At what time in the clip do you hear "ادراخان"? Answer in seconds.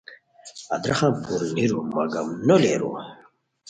0.75-1.13